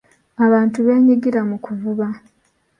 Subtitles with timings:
[0.45, 2.05] Abantu beenyigira mu kuvuba.